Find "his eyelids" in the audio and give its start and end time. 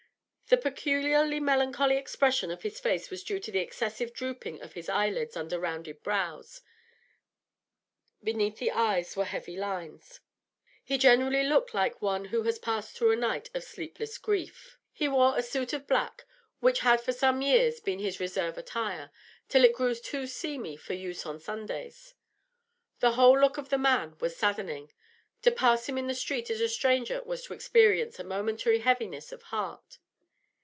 4.73-5.37